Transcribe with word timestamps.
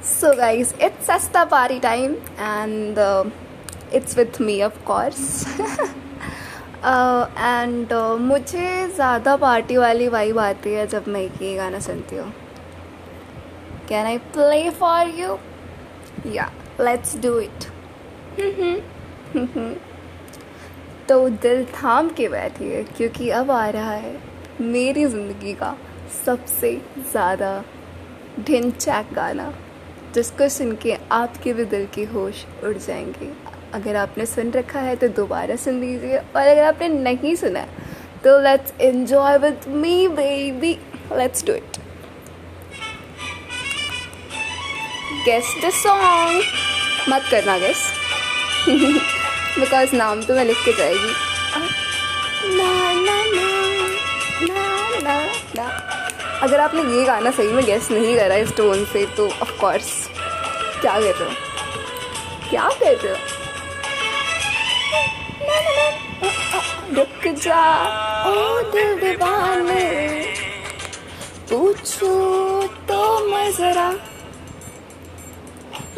Guys, 0.00 0.74
it's 0.78 1.06
Sasta 1.06 1.44
party 1.44 1.80
time, 1.80 2.18
and 2.38 2.96
uh, 2.96 3.24
it's 3.92 4.14
with 4.14 4.38
me, 4.38 4.62
of 4.62 4.72
course. 4.84 5.44
And 6.78 7.92
मुझे 8.20 8.86
ज़्यादा 8.94 9.36
party 9.36 9.76
वाली 9.76 10.08
vibe 10.08 10.38
आती 10.38 10.72
है 10.72 10.86
जब 10.86 11.08
मैं 11.08 11.22
ये 11.22 11.54
गाना 11.56 11.78
सुनती 11.80 12.16
हूँ। 12.16 12.32
Can 13.88 14.06
I 14.06 14.18
play 14.36 14.70
for 14.78 15.08
you 15.18 15.38
या 16.32 16.50
लेट्स 16.80 17.16
डू 17.22 17.38
इट 17.40 17.64
तो 21.08 21.28
दिल 21.28 21.64
थाम 21.74 22.08
के 22.16 22.28
बैठिए 22.28 22.82
क्योंकि 22.96 23.30
अब 23.40 23.50
आ 23.50 23.68
रहा 23.70 23.92
है 23.92 24.16
मेरी 24.60 25.04
ज़िंदगी 25.06 25.54
का 25.62 25.76
सबसे 26.24 26.76
ज़्यादा 26.98 27.64
ढिनचैक 28.40 29.12
गाना। 29.14 29.52
जिसको 30.14 30.48
सुन 30.48 30.72
के 30.76 30.96
आपके 31.12 31.52
भी 31.52 31.64
दिल 31.64 31.86
की 31.94 32.04
होश 32.04 32.44
उड़ 32.64 32.76
जाएँगे। 32.76 33.30
अगर 33.74 33.96
आपने 33.96 34.26
सुन 34.26 34.50
रखा 34.50 34.80
है 34.80 34.94
तो 34.96 35.08
दोबारा 35.16 35.56
सुन 35.56 35.80
लीजिए। 35.80 36.18
और 36.18 36.46
अगर 36.46 36.62
आपने 36.64 36.88
नहीं 36.88 37.34
सुना 37.36 37.66
तो 38.24 38.38
let's 38.40 38.72
enjoy 38.80 39.38
with 39.38 39.68
me 39.68 40.08
baby 40.08 40.72
let's 41.12 41.44
do 41.46 41.52
it 41.52 41.76
guess 45.24 45.54
the 45.64 45.70
song 45.74 46.42
मत 47.08 47.28
करना 47.30 47.58
गेस 47.58 47.86
बिकॉज़ 48.68 49.94
नाम 49.96 50.22
तो 50.22 50.34
मैं 50.34 50.44
लिख 50.44 50.64
के 50.64 50.72
जाएगी। 50.72 51.12
ना 52.56 52.92
ना 52.94 53.22
ना। 53.26 53.67
अगर 56.42 56.60
आपने 56.60 56.82
ये 56.82 57.04
गाना 57.04 57.30
सही 57.30 57.52
में 57.52 57.64
गेस 57.64 57.90
नहीं 57.90 58.16
करा 58.16 58.34
इस 58.34 58.56
टोन 58.56 58.84
से 58.84 59.06
तो 59.06 59.26
ऑफ़ 59.28 59.60
कोर्स 59.60 60.08
क्या 60.80 61.00
कहते 61.00 61.24
हो? 61.24 61.30
क्या 62.50 62.68
कहते 62.68 63.08
हो? 63.08 63.16
रुक 66.94 67.34
जा, 67.34 67.62
ओ 68.28 68.62
दिल 68.72 68.94
दीवाने 69.00 69.84
पूछू 71.50 72.06
तो 72.88 73.30
मैं 73.30 73.52
जरा, 73.52 73.90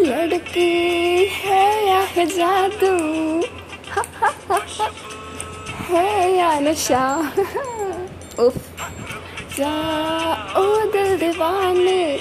लड़की 0.00 1.26
है 1.26 1.88
या 1.88 2.24
जादू? 2.24 2.96
है 5.84 6.36
या 6.36 6.60
नशा? 6.60 7.32
उफ। 8.38 8.69
जा, 9.58 9.70
ओ 10.56 10.62
दिल 10.92 11.16
दीवाने 11.18 12.18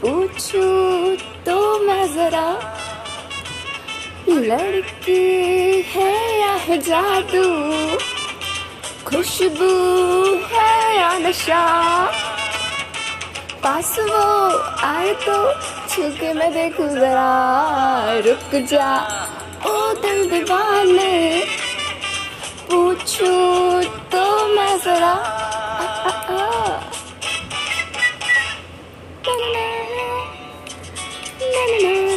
पूछू 0.00 0.62
तो 1.46 1.56
मैं 1.78 2.14
जरा, 2.14 2.48
लड़की 4.28 5.82
है 5.82 6.40
या 6.40 6.52
है 6.52 6.78
जादू? 6.78 7.44
खुशबू 9.04 9.70
है 10.52 10.96
या 10.98 11.18
नशा? 11.18 11.64
पास 13.62 13.96
वो 13.98 14.24
आए 14.86 15.12
तो 15.14 15.52
छुके 15.88 16.32
मैं 16.34 16.52
देखूँ 16.52 16.88
जरा। 16.88 17.30
रुक 18.26 18.54
जा, 18.66 18.92
ओ 19.66 19.92
दिल 19.94 20.30
दीवाने 20.30 21.42
पूछू 22.70 23.32
तो 24.12 24.24
मैं 24.54 24.78
जरा 24.78 25.14
हंस 31.70 32.07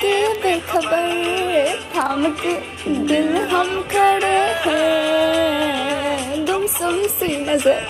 के 0.00 0.28
बेखबर 0.34 1.78
थाम 1.96 2.26
के 2.26 2.52
दिल 2.88 3.36
हम 3.36 3.82
खड़े 3.82 4.38
हैं। 4.64 6.46
गुम 6.46 6.66
सुम 6.66 7.06
सी 7.06 7.36
नज़र 7.36 7.80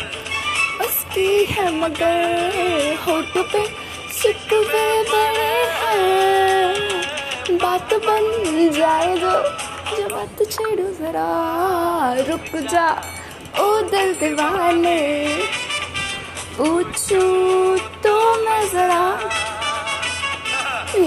उसकी 0.80 1.44
है 1.44 1.66
मगर 1.80 2.98
होठ 3.06 3.52
पे 3.52 3.66
शिकवे 4.12 5.02
बड़े 5.02 5.54
हैं। 5.78 7.58
बात 7.58 7.94
बन 7.94 8.24
जाए 8.78 9.16
जो 9.16 9.32
जो 9.96 10.08
बात 10.08 10.42
छेड़ो 10.52 10.90
जरा। 10.92 11.28
रुक 12.28 12.56
जा 12.70 12.88
ओ 13.60 13.80
दिल 13.82 14.14
दीवाने। 14.14 15.00
पूछू 16.58 17.20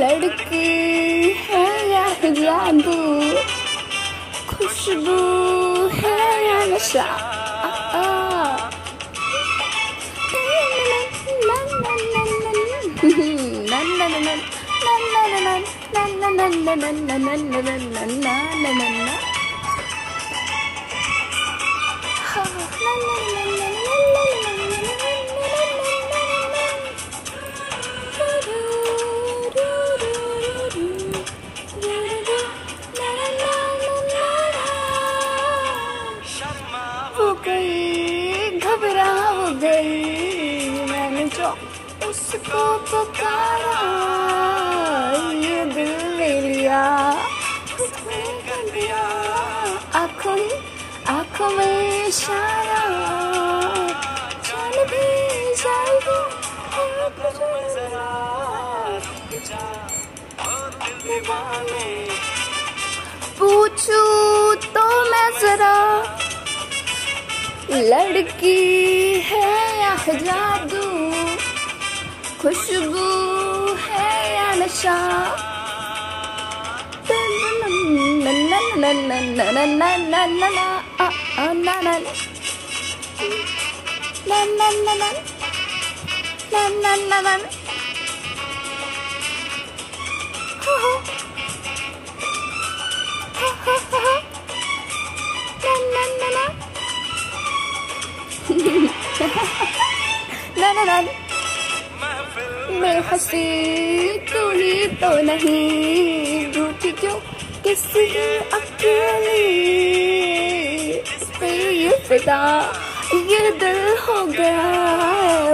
लड़की 0.01 1.31
है 1.49 1.67
या 1.91 2.07
जादू 2.41 2.97
खुशबू 4.51 5.19
है 5.99 6.19
या 6.47 6.65
नशा 6.75 7.09
हो 7.95 8.05
उसको 42.10 42.64
पुकारा, 42.90 43.80
ये 45.34 45.66
दिल 45.66 45.94
ले 46.18 46.34
लिया। 46.42 46.82
आँखों 49.96 50.02
आँखों 50.02 50.36
में, 50.36 50.52
आँखों 51.10 51.50
में 51.50 52.08
इशारा। 52.08 52.84
जान 54.48 54.76
भी 54.92 55.06
जाएगी 55.56 56.20
पूछू 63.40 64.02
तो 64.74 64.84
मैं 65.12 65.30
जरा, 65.40 65.78
लड़की 67.72 68.60
है 69.30 69.50
या 69.82 69.96
जादू 70.26 70.81
खुशबू 72.42 73.02
है 73.82 74.14
या 74.36 74.46
नशा 74.60 74.98
ना 100.62 100.72
ना 100.74 100.92
ना 100.98 101.31
मैं 102.82 103.02
हँसी 103.02 103.46
तू 104.18 104.52
ही 104.52 104.88
तो 104.88 105.22
नहीं? 105.22 106.54
रूठी 106.54 106.92
क्यों? 106.92 107.20
किसी 107.64 108.08
अकेली? 108.40 109.72
ये 111.84 111.90
फिदा, 111.90 112.74
ये 113.14 113.52
दिल 113.52 113.98
हो 113.98 114.26
गया 114.26 114.72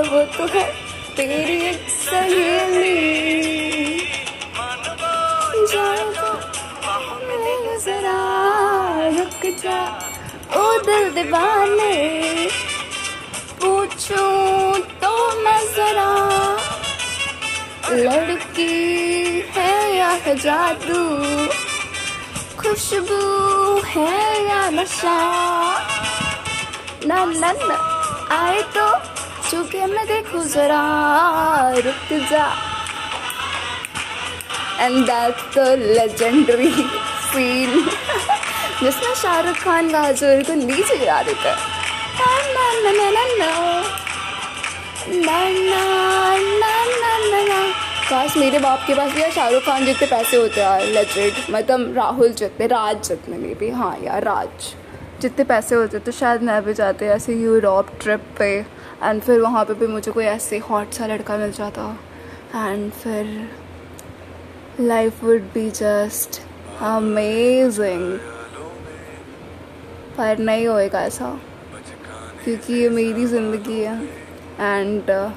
वो 0.02 0.24
तो 0.24 0.54
है 0.54 0.72
तेरी 1.18 1.66
एक 1.66 1.82
सहेली। 1.90 3.18
जा, 9.48 10.00
ओ 10.58 10.78
दिल 10.80 11.10
दीवाने। 11.10 11.96
पूछूँ 13.62 14.80
तो 14.80 15.42
मैं 15.42 15.62
जरा 15.76 16.17
लड़की 17.92 19.42
है 19.56 19.96
या 19.96 20.08
है 20.08 20.36
जादू? 20.36 21.04
खुशबू 22.62 23.82
है 23.86 24.48
या 24.50 24.70
नशा? 24.70 25.18
ना 27.06 27.26
ना 27.26 27.52
ना, 27.52 27.78
आए 28.32 28.62
तो 28.62 28.96
चुके 29.50 29.86
मैं 29.86 30.08
देखू 30.08 30.44
जरा, 30.44 30.82
रुक 31.70 32.28
जा। 32.32 32.48
एंड 34.80 35.06
दैट 35.06 35.34
तो 35.34 35.94
लेजेंडरी 35.94 36.72
फील 37.32 37.84
जिसमें 38.84 39.16
शाहरुख 39.16 39.56
खान 39.56 39.90
गाजर 39.90 40.44
को 40.44 40.54
नीचे 40.54 40.98
गिरा 40.98 41.24
देता 41.24 41.50
है। 41.50 41.78
ना 42.54 42.92
ना 42.92 43.10
ना 43.12 43.26
ना। 43.38 43.82
ना 45.10 45.50
ना 45.50 46.38
ना। 46.38 46.57
काश 48.10 48.36
मेरे 48.38 48.60
बाप 48.60 48.84
के 48.88 48.94
पास 48.96 49.18
यार 49.18 49.32
शाहरुख 49.32 49.64
खान 49.64 49.86
जितने 49.86 50.08
पैसे 50.08 50.38
होते 50.38 50.60
यार 50.62 50.82
लेजेंड 50.88 51.34
मतलब 51.56 51.96
राहुल 51.96 52.34
जितने 52.34 52.68
राज 52.68 53.08
जितने 53.08 53.38
में 53.38 53.56
भी 53.60 53.70
हाँ 53.70 53.98
यार 54.04 54.24
राज। 54.24 54.68
जितने 55.22 55.46
पैसे 55.46 55.76
होते 55.76 56.00
तो 56.00 56.12
शायद 56.12 56.42
मैं 56.42 56.62
भी 56.66 56.74
जाते 56.74 57.08
ऐसे 57.16 57.34
यूरोप 57.36 57.88
ट्रिप 58.02 58.24
पे 58.38 58.48
एंड 59.04 59.22
फिर 59.22 59.40
वहाँ 59.42 59.64
पे 59.66 59.74
भी 59.74 59.88
मुझे 59.88 60.12
कोई 60.12 60.26
ऐसे 60.26 60.58
हॉट 60.70 60.92
सा 60.94 61.08
लड़का 61.08 61.38
मिल 61.38 61.52
जाता। 61.52 61.90
एंड 62.56 62.92
फिर 62.94 63.50
life 64.80 65.24
would 65.24 65.50
be 65.54 65.70
just 65.72 66.42
amazing 66.92 68.18
पर 70.18 70.38
नहीं 70.40 70.68
होएगा 70.68 71.02
ऐसा 71.02 71.38
क्योंकि 72.44 72.74
ये 72.74 72.90
मेरी 72.90 73.26
ज़िंदगी 73.26 73.80
है। 73.80 74.02
एंड 74.62 75.12
uh, 75.12 75.30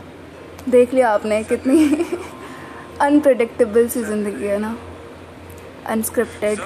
देख 0.69 0.95
लिया 0.95 1.11
आपने 1.11 1.43
कितनी 1.45 1.85
अनप्रडिक्टेबल 3.01 3.89
सी 3.89 4.03
ज़िंदगी 4.05 4.47
है 4.47 4.59
ना। 4.59 4.77
अनस्क्रिप्टेड 5.89 6.59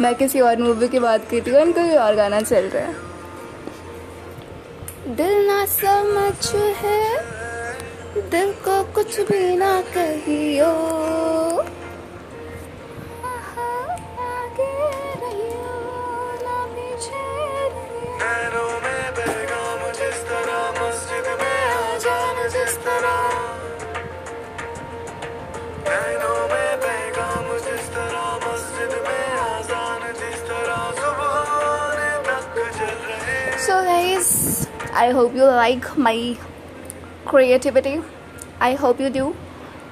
मैं 0.00 0.14
किसी 0.14 0.40
और 0.40 0.56
मूवी 0.58 0.88
की 0.88 0.98
बात 0.98 1.28
की 1.30 1.40
थी 1.40 1.50
और 1.52 1.72
कोई 1.72 1.94
और 1.96 2.14
गाना 2.16 2.40
चल 2.42 2.68
रहा 2.74 2.84
है। 2.84 2.94
दिल 5.16 5.46
ना 5.46 5.64
समझ 5.72 6.54
है 6.82 7.02
दिल 8.30 8.52
को 8.64 8.82
कुछ 8.94 9.20
भी 9.30 9.56
ना 9.56 9.80
कहियो। 9.94 10.72
So 22.76 23.63
guys, 34.94 35.14
hope 35.14 35.36
you 35.36 35.46
like 35.46 35.86
my 35.98 36.36
creativity 37.30 37.94
I 38.62 38.74
hope 38.74 39.00
you 39.00 39.08
do 39.10 39.32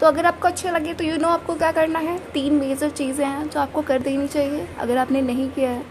तो 0.01 0.07
अगर 0.07 0.27
आपको 0.27 0.49
अच्छे 0.49 0.71
लगे 0.71 0.93
तो 0.95 1.05
यू 1.05 1.13
you 1.13 1.21
नो 1.23 1.29
know 1.29 1.41
आपको 1.41 1.55
क्या 1.55 1.71
करना 1.73 1.99
है? 1.99 2.19
तीन 2.33 2.55
मेजर 2.55 2.91
चीज़ें 2.91 3.25
हैं 3.27 3.49
जो 3.49 3.61
आपको 3.61 3.83
कर 3.83 3.99
देनी 4.03 4.29
चाहिए 4.29 4.67
अगर 4.79 4.97
आपने 4.97 5.23
नहीं 5.23 5.49
किया 5.51 5.71
है 5.71 5.83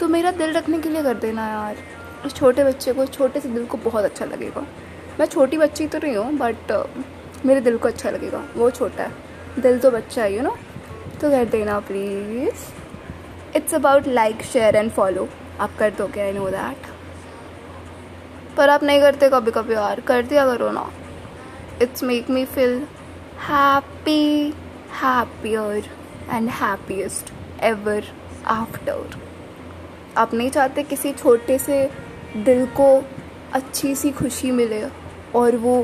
तो 0.00 0.08
मेरा 0.08 0.30
दिल 0.30 0.52
रखने 0.52 0.78
के 0.78 0.88
लिए 0.88 1.02
कर 1.02 1.14
देना 1.14 1.48
यार। 1.48 1.76
उस 2.26 2.34
छोटे 2.34 2.64
बच्चे 2.64 2.92
को 2.92 3.06
छोटे 3.06 3.40
से 3.40 3.48
दिल 3.48 3.66
को 3.66 3.76
बहुत 3.76 4.04
अच्छा 4.04 4.24
लगेगा। 4.24 4.66
मैं 5.20 5.26
छोटी 5.26 5.58
बच्ची 5.58 5.86
तो 5.86 5.98
नहीं 5.98 6.16
हूँ 6.16 6.32
बट 6.38 6.72
uh, 6.72 6.86
मेरे 7.46 7.60
दिल 7.60 7.76
को 7.78 7.88
अच्छा 7.88 8.10
लगेगा। 8.10 8.44
वो 8.56 8.70
छोटा 8.70 9.02
है। 9.02 9.62
दिल 9.62 9.78
तो 9.78 9.90
बच्चा 9.90 10.22
है 10.22 10.34
यू 10.36 10.42
नो 10.42 10.56
तो 11.20 11.30
कर 11.30 11.44
देना 11.44 11.78
please 11.80 12.66
it's 13.56 13.74
about 13.74 14.08
like 14.08 14.42
share 14.42 14.76
and 14.76 14.90
follow 14.90 15.28
आप 15.60 15.76
कर 15.78 15.90
दोगे 15.90 16.20
आई 16.20 16.32
नो 16.32 16.50
दैट 16.50 16.93
पर 18.56 18.70
आप 18.70 18.82
नहीं 18.82 19.00
करते 19.00 19.28
कभी 19.28 19.50
कभी 19.50 19.74
यार 19.74 20.00
कर 20.00 20.22
दिया 20.22 20.46
करो 20.46 20.70
ना। 20.70 20.90
It's 21.82 22.02
make 22.02 22.30
me 22.30 22.44
feel 22.44 22.76
happy 23.40 24.54
happier 25.02 25.90
and 26.30 26.48
happiest 26.50 27.32
ever 27.62 28.04
after 28.46 29.18
आप 30.16 30.34
नहीं 30.34 30.50
चाहते 30.50 30.82
किसी 30.82 31.12
छोटे 31.12 31.58
से 31.58 31.90
दिल 32.36 32.64
को 32.66 32.88
अच्छी 33.52 33.94
सी 33.94 34.10
खुशी 34.10 34.50
मिले 34.50 34.82
और 35.34 35.56
वो 35.56 35.80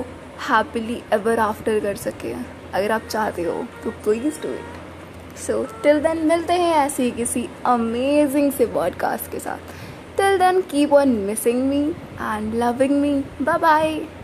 हैप्पीली 0.48 1.02
एवर 1.12 1.38
आफ्टर 1.38 1.80
कर 1.80 1.96
सके। 1.96 2.32
अगर 2.74 2.90
आप 2.92 3.02
चाहते 3.02 3.42
हो 3.42 3.52
तो 3.84 3.90
please 4.04 4.40
do 4.42 4.48
it 4.48 5.38
so 5.38 5.62
till 5.82 6.00
then 6.00 6.26
मिलते 6.26 6.52
हैं 6.52 6.74
ऐसी 6.76 7.10
किसी 7.10 7.48
अमेजिंग 7.66 8.52
से 8.52 8.66
पॉडकास्ट 8.66 9.30
के 9.32 9.38
साथ। 9.38 9.89
Till 10.20 10.36
then, 10.36 10.62
keep 10.64 10.92
on 10.92 11.24
missing 11.24 11.70
me 11.70 11.96
and 12.18 12.58
loving 12.58 13.00
me. 13.00 13.24
Bye 13.40 13.56
bye. 13.56 14.19